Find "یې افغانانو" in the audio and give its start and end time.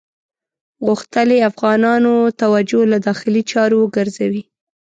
1.35-2.13